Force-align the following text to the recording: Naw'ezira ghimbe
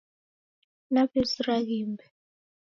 Naw'ezira 0.93 1.57
ghimbe 1.67 2.05